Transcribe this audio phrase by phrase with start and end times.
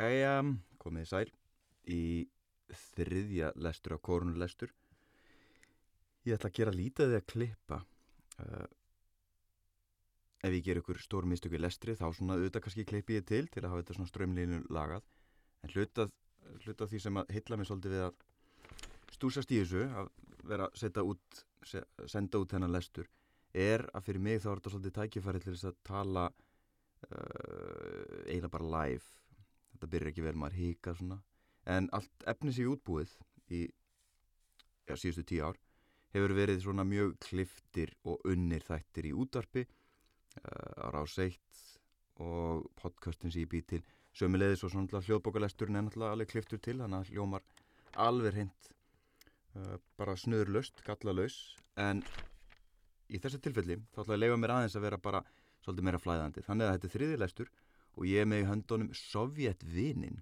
[0.00, 0.40] Æja,
[0.80, 1.28] komið sæl
[1.92, 2.24] í
[2.72, 4.70] þriðja lestur á korunulestur.
[6.24, 7.80] Ég ætla að gera lítið að klippa.
[8.40, 8.64] Uh,
[10.40, 13.60] ef ég ger ykkur stór mistöku lestri þá svona auðvitað kannski klippi ég til til
[13.60, 15.04] að hafa þetta svona strömlínu lagað.
[15.60, 16.16] En hlutað,
[16.64, 18.26] hlutað því sem að hitla mig svolítið við að
[19.18, 20.12] stúsast í þessu, að
[20.48, 21.44] vera að út,
[22.08, 23.12] senda út þennan lestur,
[23.52, 28.56] er að fyrir mig þá er þetta svolítið tækifæri til þess að tala uh, eiginlega
[28.56, 29.19] bara live
[29.80, 31.16] þetta byrjar ekki vel, maður híkar svona.
[31.64, 33.14] En allt efni sig útbúið
[33.56, 35.58] í já, síðustu tíu ár
[36.12, 41.64] hefur verið svona mjög kliftir og unnir þættir í útvarpi uh, á ráseitt
[42.20, 43.80] og podcastin sem ég bý til.
[44.12, 47.44] Sömulegðis og svona hljóðbókalesturinn er náttúrulega alveg kliftur til þannig að hljómar
[48.04, 48.70] alveg hreint
[49.54, 51.38] uh, bara snöðurlöst, gallalös
[51.80, 52.02] en
[53.08, 55.22] í þessu tilfelli þá ætla ég að lega mér aðeins að vera bara
[55.62, 56.44] svolítið meira flæðandi.
[56.46, 57.50] Þannig að þetta er þriðilestur
[57.96, 60.20] og ég með í höndunum Sovjetvinin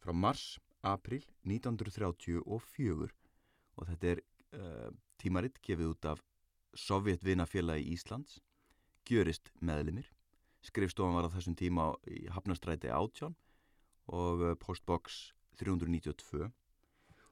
[0.00, 4.22] frá mars, april 1934 og þetta er
[4.56, 6.22] uh, tímaritt gefið út af
[6.76, 8.38] Sovjetvinafélagi Íslands
[9.08, 10.06] gjörist meðlimir.
[10.62, 13.34] Skrifstofan var á þessum tíma í Hafnastræti 18
[14.12, 16.50] og uh, postbox 392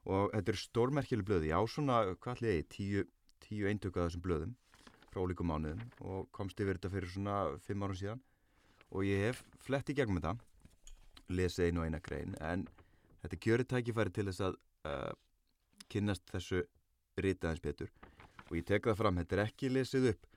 [0.09, 3.05] og þetta er stórmerkjuleg blöði á svona, hvað ætli ég, tíu,
[3.45, 4.56] tíu eintöku af þessum blöðum
[5.09, 8.22] frá líkum mánuðum og komst yfir þetta fyrir svona fimm árum síðan
[8.92, 10.36] og ég hef flett í gegnum þetta
[11.28, 12.64] lesið einu og eina grein en
[13.22, 14.58] þetta kjörið tækifæri til þess að
[14.89, 15.12] uh,
[15.92, 16.62] kynnast þessu
[17.19, 17.91] ritaðins betur.
[18.48, 20.28] Og ég tek það fram, þetta er ekki lesið upp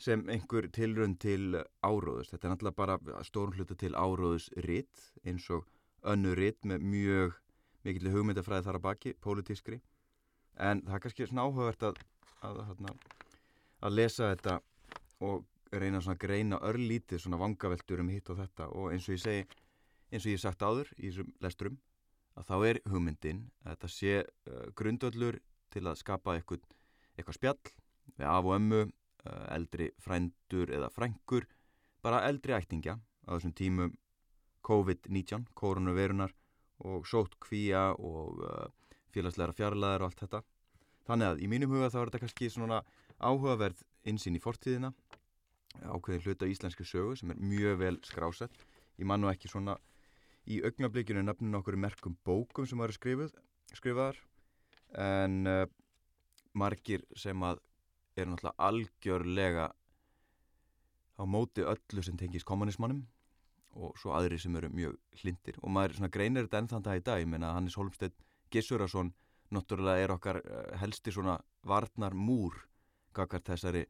[0.00, 5.44] sem einhver tilrönd til áróðus, þetta er náttúrulega bara stórn hluta til áróðus rit eins
[5.52, 5.68] og
[6.08, 7.36] önnu rit með mjög
[7.84, 9.80] mikill hugmyndafræði þar að baki, pólitískri.
[10.56, 12.00] En það er kannski svona áhugavert að,
[12.48, 13.04] að, að,
[13.84, 14.56] að lesa þetta
[15.28, 18.68] og reyna að greina örlítið svona vangaveltur um hitt og þetta.
[18.74, 19.44] Og eins og ég segi
[20.10, 21.78] eins og ég sagt áður í þessum lesturum
[22.38, 25.38] að þá er hugmyndin að þetta sé uh, grundöllur
[25.70, 26.64] til að skapa eitthvað,
[27.16, 27.72] eitthvað spjall
[28.16, 31.46] við af og ömmu, uh, eldri frændur eða frængur
[32.02, 33.94] bara eldri ættingja á þessum tímum
[34.66, 36.34] COVID-19, koronavirunar
[36.84, 38.66] og sótt kvíja og uh,
[39.14, 40.42] félagsleira fjarlæðar og allt þetta.
[41.06, 42.82] Þannig að í mínum huga þá er þetta kannski svona
[43.20, 44.92] áhugaverð insýn í fortíðina
[45.78, 48.66] ákveðin hluta íslenski sögu sem er mjög vel skrásett.
[48.98, 49.76] Ég man nú ekki svona
[50.50, 53.34] í augnablikinu nefnum okkur merkum bókum sem varu skrifuð,
[53.76, 54.18] skrifaðar
[54.98, 55.66] en uh,
[56.58, 57.60] margir sem að
[58.18, 59.68] er náttúrulega algjörlega
[61.20, 63.04] á móti öllu sem tengis kommunismannum
[63.78, 67.04] og svo aðri sem eru mjög hlindir og maður greinir þetta enn þann dag í
[67.06, 68.16] dag ég menna Hannes Holmstedt
[68.50, 69.12] Gissurason
[69.54, 72.56] náttúrulega er okkar uh, helsti svona varnar múr
[73.14, 73.84] kakart þessari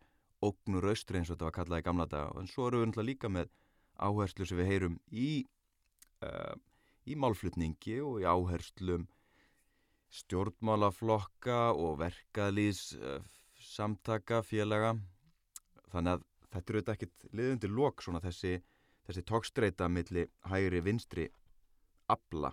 [0.44, 2.34] ógnur austri eins og þetta var kallað í gamla daga.
[2.40, 3.50] En svo eru við líka með
[4.00, 5.30] áherslu sem við heyrum í
[6.24, 6.54] uh,
[7.06, 9.06] í málflutningi og í áherslum
[10.10, 13.20] stjórnmálaflokka og verkaðlýs uh,
[13.60, 14.96] samtaka félaga.
[15.92, 18.56] Þannig að þetta eru þetta ekkit liðundir lok svona þessi,
[19.06, 21.28] þessi tókstreita millir hægri vinstri
[22.10, 22.50] abla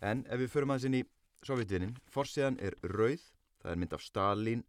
[0.00, 1.06] en ef við förum aðeins inn í
[1.44, 3.22] sovjetvinnin, fórsíðan er rauð
[3.60, 4.62] það er mynd af Stalin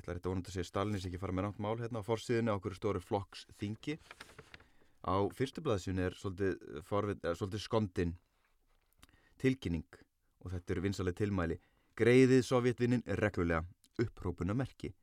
[0.00, 2.52] ég ætla þetta vonandi að segja Stalins ekki fara með nátt mál hérna á forsiðinu
[2.52, 3.98] á okkur stóri flokks þingi
[5.04, 6.56] á fyrstu blaðsjun er svolítið,
[6.88, 8.14] forvit, er, svolítið skondin
[9.40, 10.00] tilkynning
[10.40, 11.58] og þetta eru vinsaleg tilmæli.
[12.00, 13.64] Greiðið sovjetvinnin reglulega
[14.00, 14.94] upprópuna merki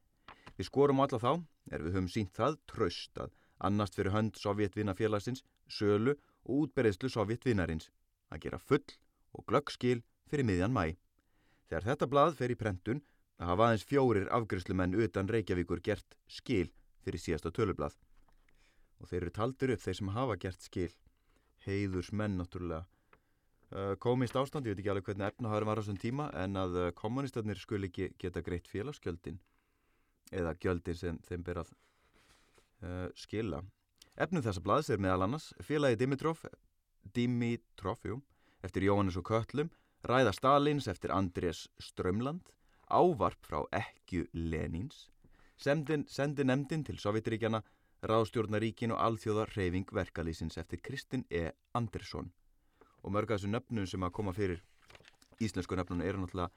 [0.58, 1.32] við skorum alla þá
[1.70, 3.34] er við höfum sínt það tröst að
[3.68, 6.16] annast fyrir hönd sovjetvinnafélagsins sölu
[6.48, 7.92] og útberðslu sovjetvinnarins
[8.34, 8.86] að gera full
[9.38, 10.96] og glöggskil fyrir miðjan mæ
[11.70, 13.04] þegar þetta blað fer í prentun
[13.38, 16.70] að hafa aðeins fjórir afgriðslumenn utan Reykjavíkur gert skil
[17.06, 17.96] fyrir síðasta tölublað.
[18.98, 20.92] Og þeir eru taldir upp þeir sem hafa gert skil.
[21.68, 22.86] Heiðurs menn náttúrulega.
[24.00, 27.60] Komist ástand, ég veit ekki alveg hvernig efnahagur var á þessum tíma, en að kommunistarnir
[27.60, 29.42] skul ekki geta greitt félagsgjöldin
[30.32, 31.74] eða gjöldin sem þeim ber að
[32.84, 33.62] uh, skila.
[34.16, 36.46] Efnum þessa blaðs er meðal annars félagi Dimitrov,
[37.14, 38.22] Dimitrov, jú,
[38.64, 39.70] eftir Jóhannes og Köllum,
[40.08, 42.48] Ræða Stalins eftir Andrés Strömland,
[42.90, 45.08] ávarp frá ekju Lenins,
[45.58, 47.64] sendi, nefndin til Sovjetiríkjana,
[48.08, 51.52] ráðstjórnaríkin og alþjóðar reyfing verkalýsins eftir Kristinn E.
[51.74, 52.30] Andersson.
[53.02, 54.62] Og mörg að þessu nöfnum sem að koma fyrir
[55.42, 56.52] íslensku nöfnum eru náttúrulega,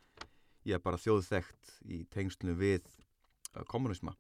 [0.69, 4.15] ég er bara þjóðþekt í tengslunum við uh, kommunisma.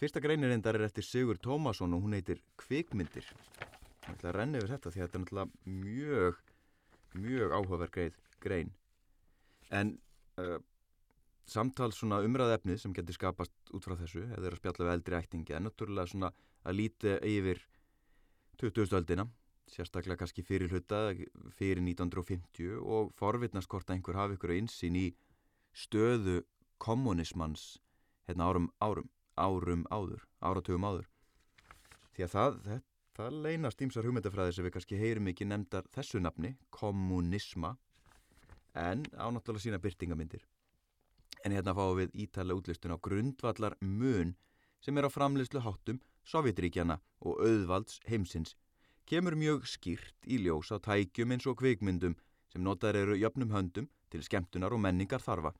[0.00, 3.26] Fyrsta greinir endar er eftir Sigur Tómasson og hún heitir Kvikmyndir.
[4.04, 6.40] Það ætla að renna yfir þetta því að þetta er náttúrulega mjög,
[7.14, 8.72] mjög áhugaverð grein.
[9.70, 9.94] En
[10.42, 10.58] uh,
[11.46, 15.18] samtal svona umræðefnið sem getur skapast út frá þessu eða er að spjalla við eldri
[15.18, 16.30] ættingi en náttúrulega svona
[16.64, 17.60] að líti yfir
[18.60, 18.98] 2000.
[19.00, 19.26] öldina
[19.70, 21.12] sérstaklega kannski fyrir hluta
[21.58, 25.06] fyrir 1950 og forvitnast hvort að einhver hafi ykkur einsinn í
[25.74, 26.42] stöðu
[26.78, 27.78] kommunismans
[28.28, 31.08] hérna árum, árum, árum áður, áratugum áður.
[32.14, 32.82] Því að það, það,
[33.18, 37.74] það leynast ímsar hugmyndafræði sem við kannski heyrum ekki nefndar þessu nafni, kommunisma,
[38.74, 40.44] en ánáttúrulega sína byrtingamindir.
[41.44, 44.34] En hérna fáum við ítala útlistun á grundvallar mun
[44.80, 48.54] sem er á framleyslu háttum Sovjetríkjana og auðvalds heimsins
[49.04, 52.16] kemur mjög skýrt í ljós á tækjum eins og kvikmyndum
[52.52, 55.52] sem notar eru jöfnum höndum til skemmtunar og menningar þarfa.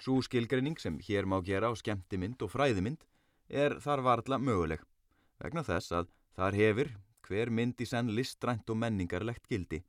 [0.00, 3.04] Svo skilgreining sem hér má gera á skemmtimynd og fræðimynd
[3.50, 4.80] er þar varla möguleg,
[5.42, 6.92] vegna þess að þar hefur
[7.26, 9.82] hver mynd í senn listrænt og menningarlegt gildi.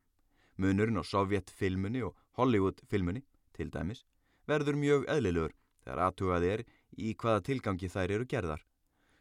[0.58, 3.24] Munurinn á Sovjetfilmunni og Hollywoodfilmunni,
[3.56, 4.04] til dæmis,
[4.50, 6.64] verður mjög eðlilegur þegar aðtugað er
[6.98, 8.62] í hvaða tilgangi þær eru gerðar.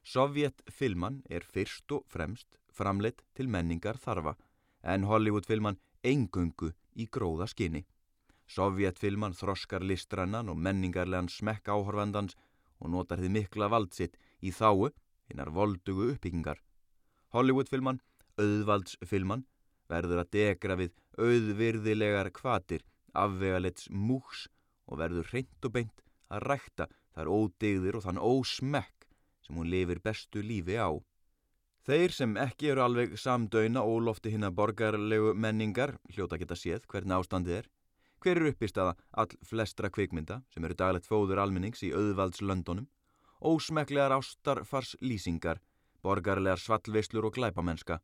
[0.05, 4.37] Sovjetfilman er fyrst og fremst framleitt til menningar þarfa
[4.83, 7.85] en Hollywoodfilman engungu í gróða skinni.
[8.51, 12.37] Sovjetfilman þroskar listrannan og menningarlegan smekk áhorfandans
[12.81, 14.91] og notar þið mikla valdsitt í þáu
[15.31, 16.59] hinnar voldugu uppbyggingar.
[17.31, 18.01] Hollywoodfilman,
[18.41, 19.45] auðvaldsfilman,
[19.91, 22.83] verður að degra við auðvirðilegar kvatir,
[23.15, 24.49] afvegalets múks
[24.91, 29.07] og verður reynd og beint að rækta þar ódegðir og þann ósmekk
[29.47, 30.91] sem hún lifir bestu lífi á.
[31.87, 37.17] Þeir sem ekki eru alveg samdöina ólofti hinn að borgarlegu menningar hljóta geta séð hvernig
[37.17, 37.71] ástandið er.
[38.21, 42.87] Hver eru uppist aða all flestra kvikmynda sem eru daglegt fóður almennings í auðvaldslöndunum,
[43.41, 45.63] ósmeklegar ástarfars lýsingar,
[46.05, 47.97] borgarlegar svallveislur og glæpamennska,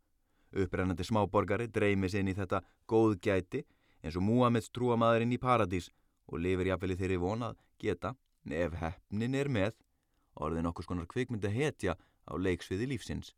[0.56, 3.66] upprennandi smáborgari dreymis inn í þetta góðgæti
[4.02, 5.90] eins og Múameds trúamadurinn í paradís
[6.26, 8.14] og lifir jáfnvel í þeirri vonað geta,
[8.50, 9.74] ef hefnin er með,
[10.34, 11.96] orðin okkur skonar kvikmynda hetja
[12.26, 13.34] á leiksviði lífsins.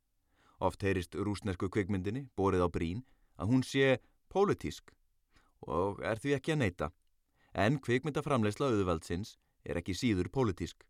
[0.58, 3.04] Oft heyrist rúsnesku kvikmyndinni, borið á brín,
[3.38, 3.98] að hún sé
[4.32, 4.92] pólitísk
[5.66, 6.88] og er því ekki að neyta.
[7.54, 10.84] En kvikmyndaframleysla auðvaldsins er ekki síður pólitísk.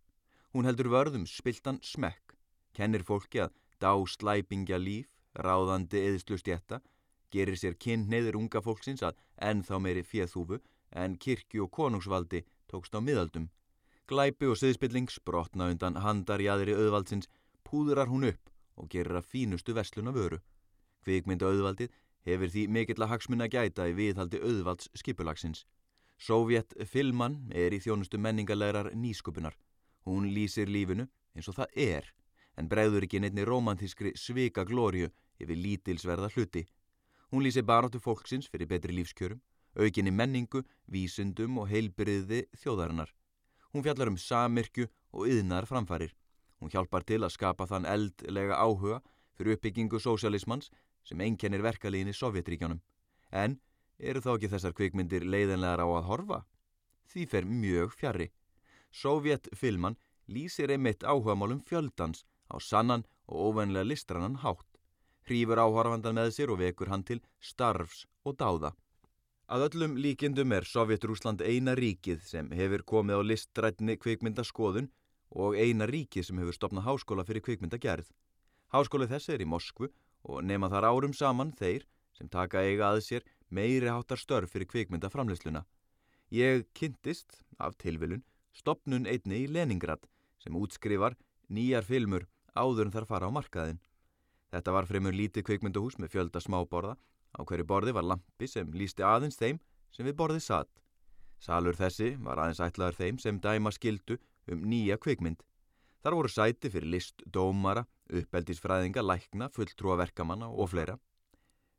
[0.52, 2.34] Hún heldur vörðum spiltan smekk,
[2.76, 6.80] kennir fólki að dá slæpingja líf, ráðandi eðslu stjætta,
[7.30, 10.58] gerir sér kynniður unga fólksins að ennþá meiri fjöðhúfu
[10.92, 13.48] en kirkju og konungsvaldi tókst á miðaldum.
[14.08, 17.28] Glæpi og siðspilling sprotna undan handar í aðri auðvaldsins,
[17.64, 20.38] púðurar hún upp og gerir að fínustu vesluna vöru.
[21.04, 21.92] Kvikmynda auðvaldið
[22.28, 25.66] hefur því mikill að hagsmunna gæta í viðhaldi auðvalds skipulagsins.
[26.18, 29.54] Sovjet filman er í þjónustu menningarlegar nýskupunar.
[30.06, 31.06] Hún lýsir lífinu
[31.36, 32.08] eins og það er,
[32.58, 36.64] en bregður ekki neittni romantískri svika glóriu yfir lítilsverða hluti.
[37.30, 39.40] Hún lýsir baróttu fólksins fyrir betri lífskjörum,
[39.76, 43.10] aukinni menningu, vísundum og heilbriði þjóðarinnar.
[43.72, 46.14] Hún fjallar um samirkju og yðnar framfarir.
[46.58, 49.02] Hún hjálpar til að skapa þann eldlega áhuga
[49.38, 50.70] fyrir uppbyggingu sósialismans
[51.06, 52.80] sem einkennir verkalíðin í Sovjetríkjónum.
[53.30, 53.58] En
[53.98, 56.40] eru þá ekki þessar kvikmyndir leiðinlegar á að horfa?
[57.08, 58.30] Því fer mjög fjari.
[58.90, 59.96] Sovjetfilman
[60.28, 64.66] lýsir einmitt áhugamálum fjöldans á sannan og óvenlega listrannan hátt.
[65.28, 68.72] Hrýfur áhorfandan með sér og vekur hann til starfs og dáða.
[69.48, 74.90] Að öllum líkindum er Sovjetrúsland eina ríkið sem hefur komið á listrætni kvikmyndaskoðun
[75.40, 78.10] og eina ríkið sem hefur stopnað háskóla fyrir kvikmyndagerð.
[78.76, 79.88] Háskólið þessi er í Moskvu
[80.28, 84.68] og nema þar árum saman þeir sem taka eiga að sér meiri háttar störf fyrir
[84.68, 85.64] kvikmyndaframleysluna.
[86.28, 90.04] Ég kynntist, af tilvilun, stopnun einni í Leningrad
[90.44, 91.16] sem útskrifar
[91.48, 93.80] nýjar filmur áður en þar fara á markaðin.
[94.52, 96.98] Þetta var fremur lítið kvikmynduhús með fjölda smáborða.
[97.36, 99.60] Á hverju borði var lampi sem lísti aðeins þeim
[99.94, 100.70] sem við borðið satt.
[101.38, 104.18] Salur þessi var aðeins ætlaður þeim sem dæma skildu
[104.50, 105.42] um nýja kvikmynd.
[106.02, 110.96] Þar voru sæti fyrir list, dómara, uppeldisfræðinga, lækna, fulltrúa verkamanna og fleira.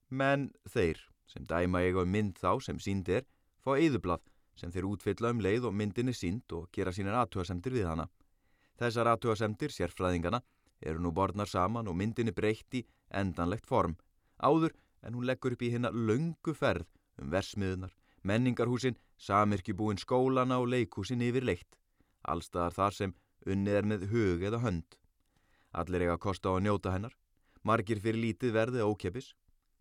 [0.09, 3.25] Menn þeir sem dæma eiga um mynd þá sem sínd er
[3.63, 4.23] fá eðublað
[4.59, 8.09] sem þeir útfylla um leið og myndin er sínd og gera sínar aðtúasemtir við hana.
[8.79, 10.41] Þessar aðtúasemtir, sérfræðingana,
[10.81, 12.83] eru nú borðnar saman og myndin er breytt í
[13.21, 13.95] endanlegt form.
[14.39, 16.87] Áður en hún leggur upp í hérna löngu ferð
[17.19, 21.77] um versmiðunar, menningarhúsin, samirkjubúin skólana og leikhúsin yfir leitt.
[22.23, 23.15] Allstaðar þar sem
[23.47, 24.97] unnið er með hug eða hönd.
[25.71, 27.15] Allir eiga að kosta á að njóta hennar.
[27.63, 29.33] Margir fyrir lítið verði ókepis.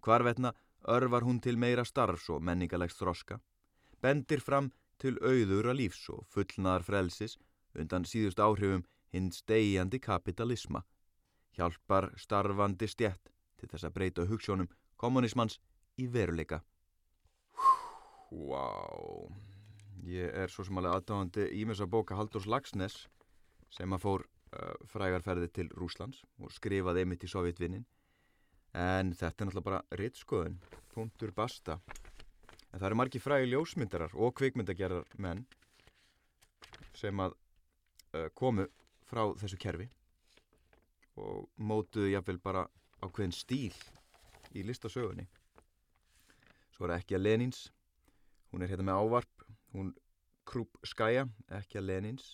[0.02, 0.52] Hvarvetna
[0.87, 3.40] örvar hún til meira starfs og menningalegst þroska.
[4.02, 7.38] Bendir fram til auðura lífs og fullnaðar frelsis
[7.78, 8.84] undan síðust áhrifum
[9.14, 10.82] hinn stegjandi kapitalisma.
[11.56, 14.68] Hjálpar starfandi stjætt til þess að breyta hugssjónum
[15.00, 15.59] kommunismans
[15.99, 16.62] í veruleika.
[18.31, 19.31] Wow.
[20.05, 23.07] ég er svo sem alveg aðdáðandi ímess að bóka Haldurs Lagsnes
[23.73, 27.87] sem að fór uh, frægarferði til Rúslands og skrifaði einmitt í Sovjetvinnin
[28.76, 30.59] En þetta er náttúrulega bara rittskoðun,
[30.93, 31.78] punktur basta.
[32.69, 35.47] En það eru margi frægi ljósmyndarar og kvikmyndagerðar menn
[36.95, 38.67] sem að uh, komu
[39.09, 39.88] frá þessu kerfi
[41.19, 42.67] og mótuðu jáfnvel bara
[43.00, 43.75] ákveðin stíl
[44.55, 45.26] í listasögunni.
[46.75, 47.64] Svo er ekki að Lenins,
[48.52, 49.95] hún er hérna með ávarp, hún
[50.49, 52.28] Krúp Skæja, ekki að Lenins,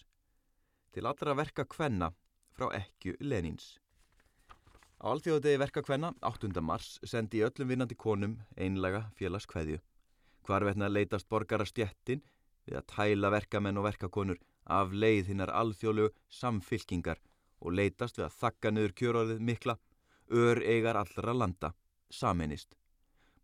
[0.95, 2.13] til allra verka kvenna
[2.55, 3.79] frá ekki Lenins.
[5.03, 6.53] Á alltíðadegi verka kvenna, 8.
[6.63, 9.81] mars, sendi öllum vinnandi konum einlega félagskveðju.
[10.47, 12.23] Hvar veitna leitast borgara stjettin
[12.65, 17.21] við að tæla verkamenn og verkakonur af leið hinnar alþjóðlegu samfylkingar
[17.61, 19.77] og leitast við að þakka niður kjörorðið mikla,
[20.33, 21.75] ör eigar allra landa,
[22.15, 22.77] saminist.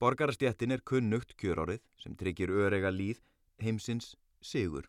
[0.00, 3.20] Borgarastjættin er kunnugt kjörorðið sem tryggir ör eiga líð
[3.60, 4.86] heimsins sigur.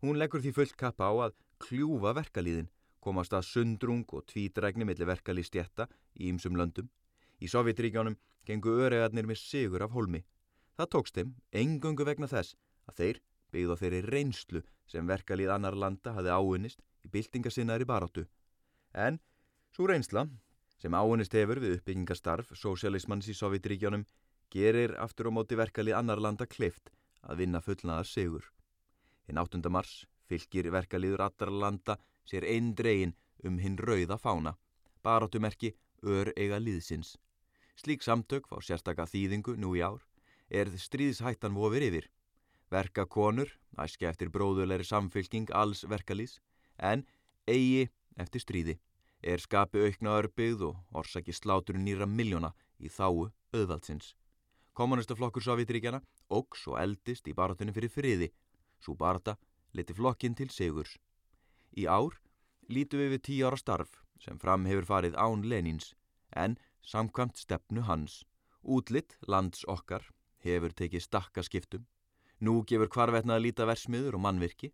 [0.00, 2.70] Hún leggur því fullt kappa á að kljúfa verkalíðin,
[3.02, 6.88] komast að sundrung og tvítrækni millir verkalíðstjætta í ýmsum löndum.
[7.42, 8.16] Í Sovjetríkjónum
[8.46, 10.22] gengu öregarnir með sigur af holmi.
[10.78, 12.56] Það tókst þeim engungu vegna þess
[12.88, 13.20] að þeir
[13.52, 18.24] byggðu á þeirri reynslu sem verkalíð annar landa hafi áunnist í byltingasinnaðri baróttu.
[18.94, 19.20] En
[19.74, 20.26] svo reynsla
[20.82, 24.02] sem áunnist hefur við uppbyggingastarf sósialismans í Sovjetríkjónum
[24.50, 26.90] gerir aftur á móti verkalíð annar landa kleift
[27.22, 28.48] að vinna fullnaðar sigur.
[29.28, 29.62] Hinn 8.
[29.70, 29.92] mars
[30.26, 33.14] fylgir verkalíður allra landa sér einn dregin
[33.46, 34.56] um hinn rauða fána,
[35.06, 37.14] baróttumerki ör eiga líðsins.
[37.78, 40.02] Slík samtök fá sérstaka þýðingu nú í ár
[40.50, 42.10] er stríðshættan vofir yfir.
[42.74, 46.40] Verka konur, æskja eftir bróðulegri samfylking alls verkalýs,
[46.78, 47.06] en
[47.46, 47.86] eigi
[48.18, 48.80] eftir stríði,
[49.22, 54.14] er skapi aukna örbyggð og orsaki sláturinn nýra miljóna í þáu auðvaldsins.
[54.74, 58.28] Kommunistaflokkur Sovjetríkjana ógs og eldist í barátunum fyrir friði,
[58.80, 59.36] svo barata
[59.72, 60.96] leti flokkin til sigurs.
[61.76, 62.18] Í ár
[62.68, 65.94] lítu við við tíu ára starf sem fram hefur farið án Lenins,
[66.30, 68.22] en samkvæmt stefnu hans.
[68.62, 70.06] Útlitt lands okkar
[70.42, 71.86] hefur tekið stakka skiptum
[72.42, 74.72] Nú gefur hvarvetna að líta versmiður og mannvirki.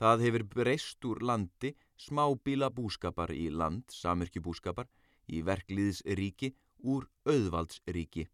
[0.00, 4.88] Það hefur breyst úr landi smábíla búskapar í land, samirkju búskapar,
[5.28, 6.54] í verkliðsríki
[6.88, 8.28] úr auðvaldsríki.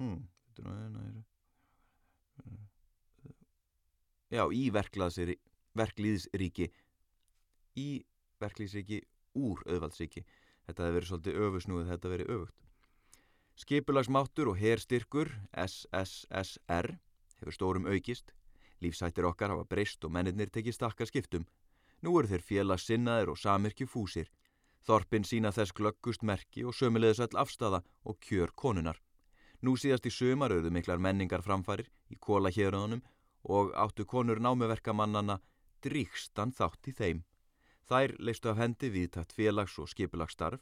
[0.00, 0.28] Hmm,
[4.30, 6.68] Já, í verkliðsríki,
[7.74, 7.88] í
[8.38, 9.00] verkliðsríki
[9.34, 10.22] úr auðvaldsríki.
[10.68, 12.58] Þetta hefur verið svolítið öfusnúið, þetta hefur verið öfugt.
[13.60, 16.92] Skipulagsmáttur og herstyrkur, SSSR,
[17.40, 18.30] hefur stórum aukist,
[18.80, 21.44] lífsættir okkar hafa breyst og mennirnir tekið stakka skiptum.
[22.02, 24.30] Nú eru þeir félags sinnaðir og samirkju fúsir.
[24.86, 28.96] Þorpin sína þess glöggust merki og sömulegðis all afstafa og kjör konunar.
[29.60, 33.02] Nú síðast í sömar auðu miklar menningar framfarir í kóla héröðunum
[33.44, 35.40] og áttu konur námiverkamannana
[35.84, 37.20] dríkstan þátt í þeim.
[37.84, 40.60] Þær leistu af hendi viðtætt félags- og skipulagsstarf.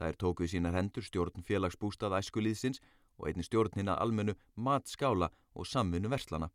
[0.00, 2.80] Þær tókuð sínar hendur stjórn félagsbústað æskulíðsins
[3.20, 6.50] og einni stjórnina almennu matskála og samfunnu verslana.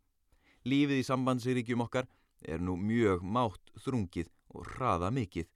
[0.65, 2.09] Lífið í sambandsýrikjum okkar
[2.41, 5.47] er nú mjög mátt þrungið og hraða mikið.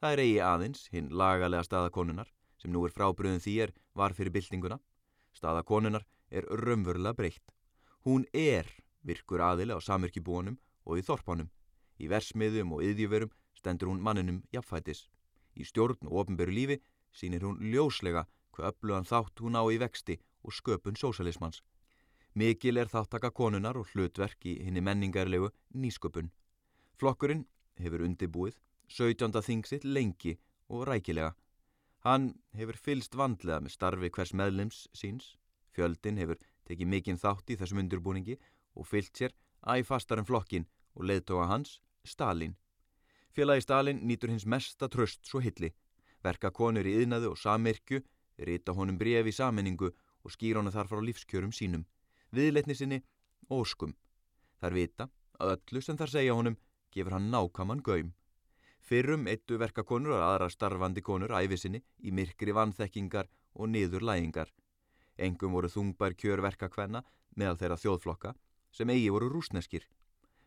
[0.00, 4.78] Það er eigi aðeins hinn lagalega staðakonunar sem nú er frábriðin er var fyrir byltinguna.
[5.32, 7.52] Staðakonunar er raunverulega breytt.
[8.04, 8.66] Hún er
[9.02, 11.50] virkur aðili á samirkjubúanum og í þorpanum.
[11.98, 15.06] Í versmiðum og yðjuverum stendur hún manninum jafnfætis.
[15.56, 16.80] Í stjórn og ofnböru lífi
[17.12, 21.62] sínir hún ljóslega hvað öflugan þátt hún á í vexti og sköpun sósalismans.
[22.36, 26.26] Mikil er þáttaka konunar og hlutverk í henni menningarlegu nýsköpun.
[27.00, 27.46] Flokkurinn
[27.80, 28.58] hefur undibúið
[28.92, 29.32] 17.
[29.46, 30.34] þingsitt lengi
[30.68, 31.30] og rækilega.
[32.04, 35.30] Hann hefur fylst vandlega með starfi hvers meðlims síns.
[35.72, 36.36] Fjöldin hefur
[36.68, 38.36] tekið mikinn þátt í þessum undirbúningi
[38.76, 39.32] og fyllt sér
[39.64, 42.52] æg fastar en flokkin og leðtoga hans, Stalin.
[43.32, 45.72] Félagi Stalin nýtur hins mesta tröst svo hilli.
[46.20, 48.04] Verka konur í yðnaðu og samirkju,
[48.44, 51.86] rita honum brefi í saminningu og skýr honu þar frá lífskjörum sínum,
[52.34, 53.00] viðleitni sinni
[53.48, 53.94] og óskum.
[54.60, 56.56] Þar vita að öllu sem þar segja honum
[56.94, 58.12] gefur hann nákaman gaum.
[58.86, 64.52] Fyrrum eittu verkakonur og aðra starfandi konur æfi sinni í myrkri vanþekkingar og niður lægingar.
[65.18, 67.02] Engum voru þungbær kjörverkakvenna
[67.36, 68.34] meðal þeirra þjóðflokka
[68.72, 69.86] sem eigi voru rúsneskir.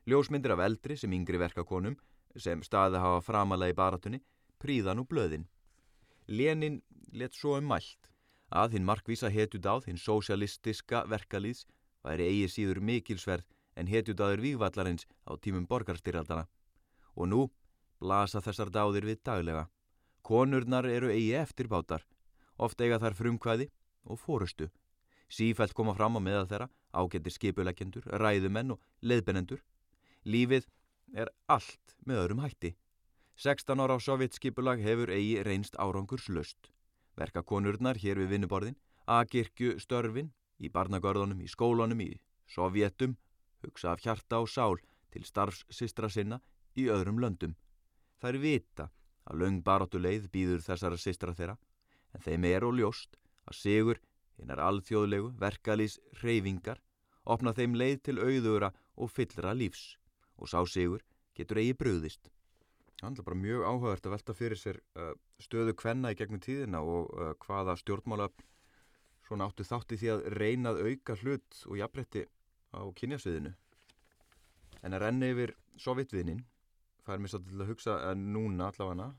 [0.08, 1.98] Ljósmyndir af eldri sem yngri verkakonum
[2.38, 4.22] sem staði hafa framalega í baratunni
[4.62, 5.48] príðan og blöðin.
[6.28, 6.82] Lenin
[7.12, 8.10] let svo um mælt
[8.50, 11.66] að hinn markvísa hetjudáð, hinn sósialistiska verkalýðs
[12.04, 16.48] væri eigi síður mikilsverð en hetjudáður vývallarins á tímum borgarstyrjaldana.
[17.16, 17.42] Og nú
[18.00, 19.68] blasa þessar dáðir við daglega.
[20.24, 22.04] Konurnar eru eigi eftirbátar,
[22.58, 23.70] oft eiga þar frumkvæði
[24.06, 24.70] og fórustu.
[25.30, 29.62] Sífælt koma fram á meðal þeirra, ágættir skipuleggjendur, ræðumenn og leðbenendur.
[30.26, 30.66] Lífið
[31.14, 32.74] er allt með öðrum hætti.
[33.40, 36.74] 16 ára á sovjetskipulag hefur eigi reynst árangurslöst.
[37.20, 43.16] Verkakonurnar hér við vinnuborðin, agirkju störfin, í barnagörðunum, í skólanum, í sovjetum,
[43.64, 44.80] hugsa af hjarta og sál
[45.12, 46.40] til starfssistra sinna
[46.76, 47.56] í öðrum löndum.
[48.20, 48.90] Það er vita
[49.30, 51.58] að löng baróttu leið býður þessara sistra þeirra,
[52.14, 54.02] en þeim er og ljóst að sigur
[54.40, 56.82] hinnar alþjóðlegu verkalýs reyfingar
[57.30, 59.98] opna þeim leið til auðura og fyllra lífs
[60.40, 61.04] og sá sigur
[61.36, 62.30] getur eigi bröðist.
[63.00, 66.82] Það er bara mjög áhugavert að velta fyrir sér uh, stöðu kvenna í gegnum tíðina
[66.84, 68.28] og uh, hvaða stjórnmála
[69.28, 72.26] svona áttu þátti því að reynað auka hlut og jafnbretti
[72.76, 73.54] á kynjasviðinu.
[74.84, 76.44] En að renna yfir sovjetviðnin,
[77.06, 79.10] það er mér svo til að hugsa, en núna allavega,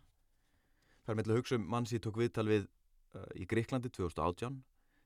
[1.06, 3.92] er mér til að hugsa um mann sem ég tók viðtal við uh, í Greiklandi
[3.96, 4.60] 2018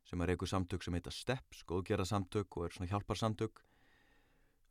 [0.04, 3.62] sem er eitthvað samtök sem heita STEPS, góðgerra samtök og er svona hjálparsamtök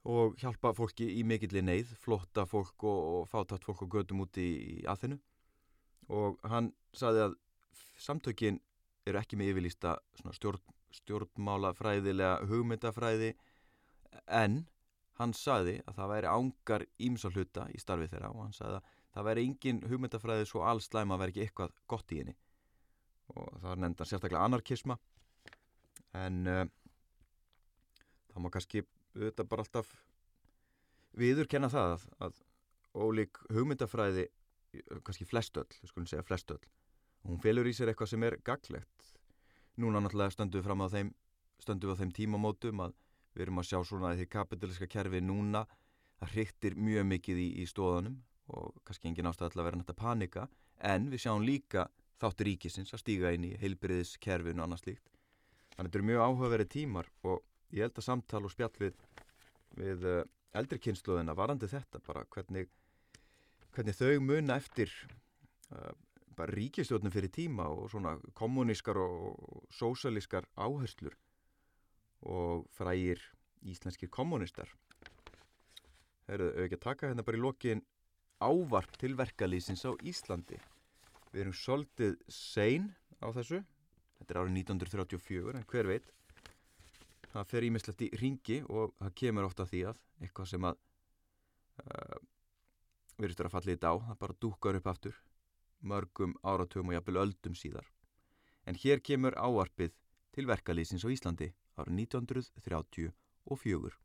[0.03, 4.37] og hjálpa fólki í mikilli neyð, flotta fólk og, og fátatt fólk og gödum út
[4.41, 5.19] í, aðinu
[6.11, 7.37] og hann saði að
[7.99, 8.59] samtökin
[9.07, 9.95] eru ekki með yfirlýsta
[10.35, 10.59] stjórn,
[10.93, 13.33] stjórnmála fræðilega hugmyndafræði
[14.27, 14.63] en
[15.19, 18.93] hann saði að það væri ángar ímsa hluta í starfi þeirra og hann saði að
[19.13, 22.35] það væri engin hugmyndafræði svo allslæm að vera ekki eitthvað gott í henni.
[23.33, 24.97] Og það er nefndan sérstaklega anarkisma.
[26.17, 26.63] En uh,
[28.33, 28.83] það má kannski
[29.15, 29.91] auðvitað bara alltaf
[31.19, 32.39] viðurkenna það að, að
[32.93, 34.27] ólík hugmyndafræði
[35.05, 36.61] kannski flestöll, skulum segja flestöll
[37.27, 39.13] hún felur í sér eitthvað sem er gaglegt
[39.79, 41.13] núna náttúrulega stöndum við fram á þeim
[41.61, 42.95] stöndum við á þeim tímamótum að
[43.33, 45.63] við erum að sjá svona að því kapitaliska kerfi núna
[46.19, 48.19] það hryktir mjög mikið í, í stóðunum
[48.53, 50.47] og kannski engin ástæð að vera nætt að panika
[50.83, 51.87] en við sjáum líka
[52.21, 55.09] þáttur ríkisins að stíga inn í heilbriðiskerfinu og annað slíkt.
[55.73, 57.41] Þannig að þetta eru mjög áhugaverið tímar og
[57.73, 58.95] ég held að samtal og spjall við,
[59.79, 60.21] við uh,
[60.53, 62.69] eldri kynsluðina varandi þetta bara hvernig,
[63.73, 64.93] hvernig þau muna eftir
[65.73, 65.91] uh,
[66.37, 71.17] bara ríkistjóðnum fyrir tíma og svona kommunískar og, sósalískar áherslur
[72.23, 73.21] og frægir
[73.67, 74.71] íslenskir kommunistar
[76.29, 77.81] Herðu, auðvitað taka hérna bara í lokin
[78.43, 80.55] ávarp til verkalýsins á Íslandi?
[81.33, 83.59] Við erum svolítið sein á þessu.
[84.19, 86.13] Þetta er árið 1934 en hver veit
[87.33, 90.75] það fer ímislegt í ringi og það kemur ofta því að eitthvað sem að
[91.83, 92.19] uh,
[93.17, 95.15] virðist að falla í dag það bara dúkar upp aftur
[95.83, 97.87] mörgum áratugum og jafnvel öldum síðar
[98.69, 99.91] en hér kemur áarpið
[100.33, 103.99] til verkalýsins á Íslandi árið 1934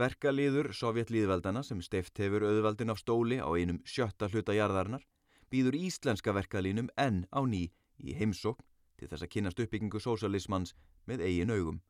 [0.00, 5.04] Verkalýður Sovjetlýðveldana sem steift hefur auðvaldin á stóli á einum sjötta hluta jarðarinnar
[5.52, 7.66] býður íslenska verkalýnum enn á ný
[7.98, 8.64] í heimsókn
[9.00, 10.74] til þess að kynast uppbyggingu sósalismans
[11.10, 11.80] með eigin augum.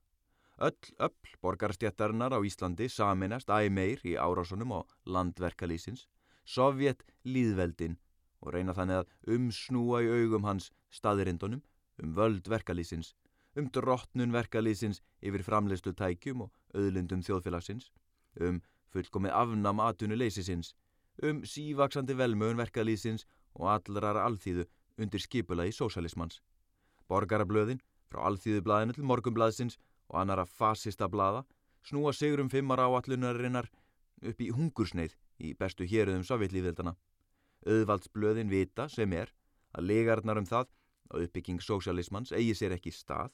[0.61, 6.05] Öll öll borgarstjættarinnar á Íslandi saminast æmeir í árásunum á landverkalýsins,
[6.45, 7.97] Sovjet líðveldin
[8.45, 11.63] og reyna þannig að umsnúa í augum hans staðirindunum
[12.05, 13.15] um völd verkalýsins,
[13.57, 17.89] um drottnun verkalýsins yfir framleiðslu tækjum og auðlindum þjóðfélagsins,
[18.41, 18.61] um
[18.93, 20.75] fullkomið afnam atunuleysisins,
[21.25, 23.25] um sívaksandi velmögun verkalýsins
[23.57, 24.69] og allrar alþýðu
[25.01, 26.43] undir skipula í sósalismans.
[27.09, 29.79] Borgarablöðin, frá alþýðublaðinu til morgumblaðsins
[30.11, 31.45] og annara fasista blaða
[31.87, 33.71] snúa sigurum fimmar áallunarinnar
[34.27, 36.97] upp í hungursneið í bestu héruðum sovjetlífildana.
[37.67, 39.33] Öðvaldsblöðin vita sem er
[39.73, 40.69] að legarnar um það
[41.11, 43.33] að uppbygging sósialismans eigi sér ekki stað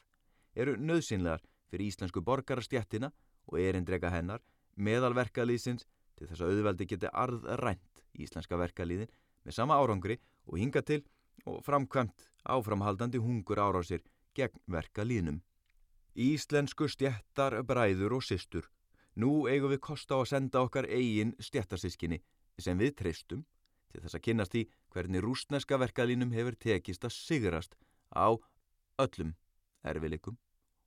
[0.57, 3.11] eru nöðsynlegar fyrir íslensku borgarastjættina
[3.47, 4.45] og erindrega hennar
[4.77, 5.87] meðalverkalýðsins
[6.17, 9.11] til þess að auðveldi geti arðrænt íslenska verkalýðin
[9.45, 11.03] með sama árangri og hinga til
[11.47, 14.03] og framkvæmt áframhaldandi hungur árásir
[14.37, 15.41] gegn verkalýðnum.
[16.17, 18.65] Íslensku stjættar, bræður og systur.
[19.21, 22.23] Nú eigum við kosta á að senda okkar eigin stjættarsískinni
[22.57, 23.43] sem við treystum
[23.93, 27.77] til þess að kynast í hvernig rúsneska verkalínum hefur tekist að sigrast
[28.17, 28.33] á
[29.05, 29.35] öllum
[29.85, 30.39] erfilikum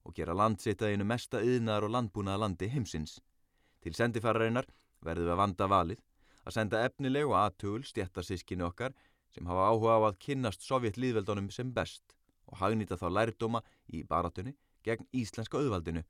[0.02, 3.20] og gera landsitta einu mesta yðnar og landbúnaða landi heimsins.
[3.86, 4.66] Til sendifarareinar
[5.06, 6.02] verðum við að vanda valið
[6.42, 8.98] að senda efnileg og aðtugul stjættarsískinni okkar
[9.30, 12.18] sem hafa áhuga á að kynnast sovjetlýðveldunum sem best
[12.50, 13.62] og hagnýta þá lærdóma
[13.94, 16.04] í baratunni gegn íslenska auðvaldinu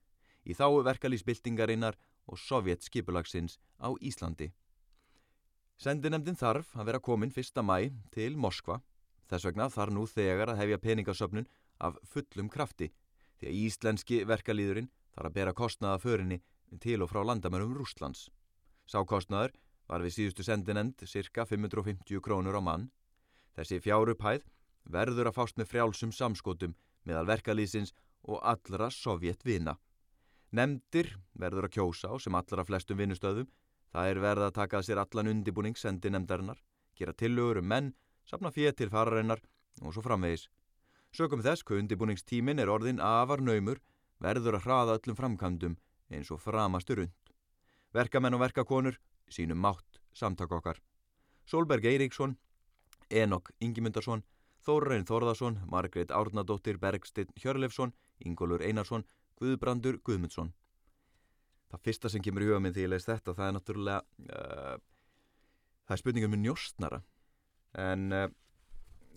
[0.45, 1.97] í þáu verkalýsbyltingarinnar
[2.29, 4.51] og sovjet skipulagsins á Íslandi.
[5.79, 7.61] Sendinemdin þarf að vera komin 1.
[7.63, 8.81] mæ til Moskva.
[9.29, 11.47] Þess vegna þarf nú þegar að hefja peningasöfnun
[11.79, 12.89] af fullum krafti
[13.39, 16.41] því að íslenski verkalýðurinn þarf að bera kostnaða förinni
[16.83, 18.27] til og frá landamörum Rúslands.
[18.89, 19.55] Sákostnaður
[19.89, 22.89] var við síðustu sendinemd cirka 550 krónur á mann.
[23.55, 24.43] Þessi fjárupphæð
[24.89, 26.75] verður að fást með frjálsum samskotum
[27.07, 29.75] meðal verkalýðsins og allra sovjetvina.
[30.51, 33.49] Nemndir verður að kjósa á sem allra flestum vinnustöðum,
[33.93, 36.57] það er verða að taka sér allan undibúning sendi nemndarinnar,
[36.97, 37.93] gera tillögur um menn,
[38.25, 39.41] sapna fér til fararinnar
[39.81, 40.49] og svo framvegis.
[41.13, 43.79] Sökum þess, kundibúningstímin er orðin afar naumur,
[44.21, 45.77] verður að hraða öllum framkvæmdum
[46.09, 47.33] eins og framastur und.
[47.93, 50.77] Verkamenn og verkakonur, sínum mátt, samtak okkar.
[51.45, 52.35] Solberg Eiríksson,
[53.09, 54.21] Enok Ingimundarsson,
[54.65, 57.93] Þórarin Þórðarsson, Margreit Árnadóttir, Bergsteinn Hjörlefsson,
[58.25, 59.05] Ingólfur Einarsson,
[59.39, 60.51] Guðbrandur Guðmundsson.
[61.69, 63.99] Það fyrsta sem kemur í huga minn því ég leist þetta, það er náttúrulega,
[64.35, 64.77] uh,
[65.85, 67.01] það er spurningum með njóstnara.
[67.79, 68.25] En uh,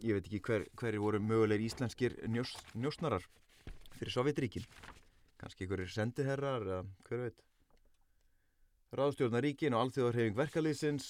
[0.04, 3.24] ég veit ekki hver, hverju voru mögulegir íslenskir njós, njóstnarar
[3.96, 4.66] fyrir Sovjetríkin.
[5.40, 7.42] Kanski einhverjir sendiherrar, eða hver veit.
[8.92, 11.06] Ráðstjórnaríkin og alþjóðarhefing verkalýsins.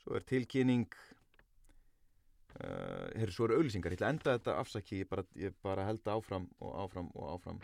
[0.00, 0.88] Svo er tilkynning
[2.52, 5.86] Uh, herru, svo eru auðlýsingar, ég ætla að enda þetta afsaki, ég bara, ég bara
[5.88, 7.62] held áfram og áfram og áfram.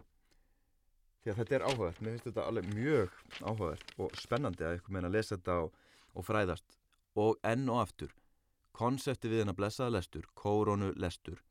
[1.22, 4.96] Því að þetta er áhugavert, mér finnst þetta alveg mjög áhugavert og spennandi að ykkur
[4.96, 6.78] meina að lesa þetta og, og fræðast.
[7.18, 8.14] Og enn og aftur
[8.78, 11.42] konsepti við hennar blessaða lestur, kórónu lestur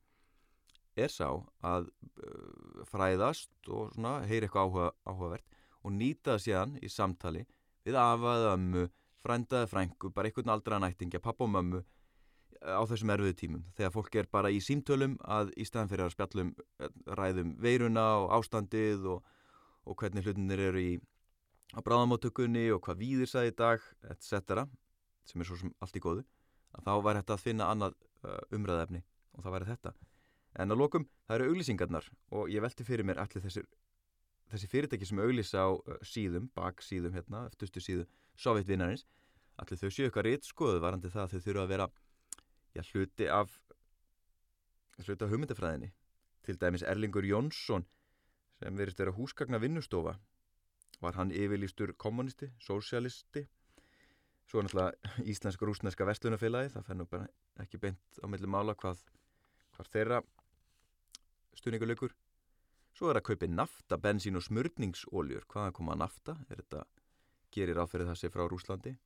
[0.98, 1.28] er sá
[1.62, 1.90] að
[2.24, 7.44] uh, fræðast og svona heyri eitthvað áhuga, áhugavert og nýta það síðan í samtali
[7.86, 8.88] við afaða ömmu,
[9.22, 11.84] frændaði frængu, bara einhvern aldra nættingja, pappa og mömmu
[12.62, 16.14] á þessum erfiðu tímum þegar fólk er bara í símtölum að í staðan fyrir að
[16.16, 19.22] spjallum eh, ræðum veiruna og ástandið og,
[19.86, 20.92] og hvernig hlutinir eru í
[21.76, 24.64] á bráðamáttökunni og hvað víðir sæði í dag, etc.
[25.28, 26.24] sem er svo sem allt í góðu
[26.76, 29.02] að þá væri þetta að finna annað uh, umræðefni
[29.36, 29.92] og það væri þetta.
[30.58, 33.68] En að lokum, það eru auglýsingarnar og ég velti fyrir mér allir þessir,
[34.52, 38.08] þessi fyrirtæki sem auglýsa á uh, síðum, bak síðum hérna, eftirstu síðu
[38.40, 39.04] sovjetvinnarins,
[39.60, 41.88] allir þau séu eitthvað rétt skoðu varandi það að þau þurfa að vera
[42.74, 43.60] já, hluti af
[45.04, 45.92] hluti af hugmyndafræðinni.
[46.42, 47.84] Til dæmis Erlingur Jónsson
[48.58, 50.16] sem verist vera húsgagna vinnustofa
[51.00, 53.46] var hann yfirlýstur kommunisti, sósialisti
[54.48, 54.92] svo náttúrulega
[55.28, 57.28] Íslensk-rúsneska vestlunafélagi það fær nú bara
[57.62, 59.02] ekki beint á milli mála hvað,
[59.76, 60.22] hvað þeirra
[61.60, 62.14] stuðninguleikur
[62.96, 66.34] svo er að kaupi nafta, bensín og smörningsóljur hvaðan koma nafta?
[66.50, 66.86] Er þetta
[67.54, 68.96] gerir áferðið það sér frá Rúslandi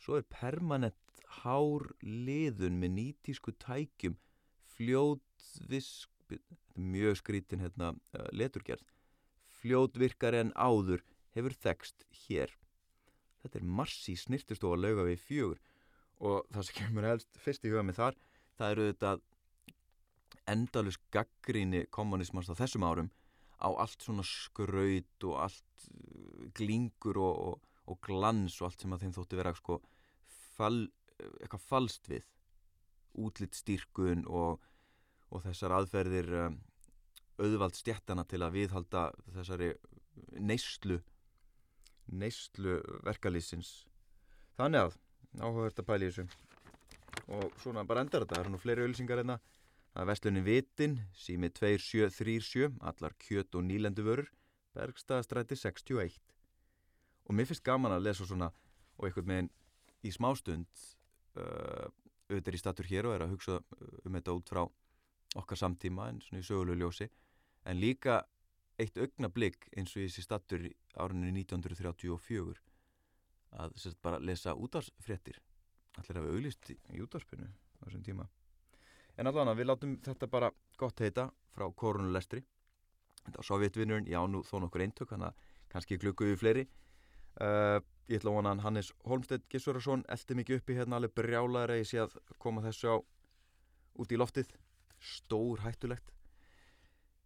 [0.00, 4.16] svo er permanent hár liðun með nýtísku tækjum
[4.76, 6.10] fljótvisk
[6.76, 8.84] mjög skrítin hérna, uh, leturgerð.
[9.60, 11.02] Fljótvirkar en áður
[11.36, 12.52] hefur þekst hér.
[13.42, 15.60] Þetta er massi snirtustofa lauga við fjögur
[16.22, 18.18] og það sem kemur helst fyrst í huga með þar
[18.58, 19.12] það eru þetta
[20.52, 23.10] endalus gaggríni kommunismans á þessum árum
[23.62, 28.94] á allt svona skraut og allt uh, glingur og, og, og glans og allt sem
[28.94, 29.78] að þeim þótti vera sko
[30.56, 30.76] fal,
[31.40, 32.26] eitthvað falst við.
[33.20, 34.62] Útlitt styrkun og,
[35.28, 36.60] og þessar aðferðir um,
[37.42, 39.72] auðvald stjættana til að viðhalda þessari
[40.40, 41.00] neyslu
[42.12, 43.70] neyslu verkalýsins
[44.58, 44.96] þannig að
[45.40, 46.26] áhugavert að pæla í þessu.
[47.32, 48.36] Og svona bara endar þetta.
[48.36, 49.58] Það eru nú fleiri ölsingar einna hérna.
[49.92, 54.28] það er vestlunin Vitin, sími 2737 allar kjöt og nýlendu vörur
[54.72, 56.16] Bergstaðastræti 61
[57.26, 58.50] og mér finnst gaman að lesa svona
[58.98, 59.50] og einhvern veginn
[60.02, 60.68] í smástund
[61.38, 61.88] uh,
[62.28, 63.58] auðvitað er í statur hér og er að hugsa
[64.04, 64.62] um þetta út frá
[65.38, 67.08] okkar samtíma en svona í sögulegu ljósi.
[67.68, 68.22] En líka
[68.80, 70.66] eitt augnablík eins og í þessi statur
[71.00, 72.60] árunni 1934
[73.62, 75.38] að sérst, bara lesa útvarsfréttir
[76.00, 78.28] allir hafa auglist í, í útvarspinu á þessum tíma.
[79.20, 82.42] En allavega við látum þetta bara gott heita frá korunulestri
[83.26, 86.64] þetta á sovjetvinnurinn, já nú þó nokkur eintök þannig að kannski glukkuðu fleiri
[87.40, 87.78] uh,
[88.10, 91.82] ég ætla að vona hann Hannes Holmstedt Gissurarsson eldi mikið uppi hérna alveg brjálaður að
[91.82, 92.96] ég sé að koma þessu á
[94.02, 94.52] út í loftið.
[95.02, 96.12] Stór hættulegt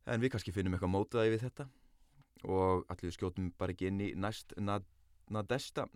[0.06, 1.68] en við kannski finnum eitthvað mótaði við þetta.
[2.46, 4.54] Og allir skjótum bara ekki inn í næst
[5.26, 5.88] Nadesta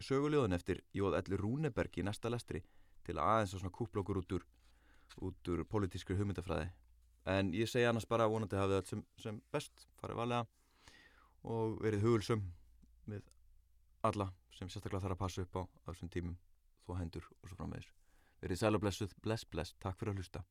[0.00, 2.62] söguljóðun eftir Jóð Elli Rúneberg í næsta lestri
[3.04, 4.46] til aðeins að svona kúpla okkur út úr
[5.26, 6.70] út úr politískri hugmyndafræði.
[7.28, 10.46] En ég segja annars bara vonandi hafa það sem, sem best farið valega
[11.50, 12.44] og verið hugulsum
[13.10, 13.26] með
[14.06, 16.36] alla sem sérstaklega þarf að passa upp á á þessum tímum,
[16.86, 17.90] þó hendur og svo framvegis.
[18.40, 20.44] Verið sæl og blessuð, bless, bless, takk fyrir að hlusta.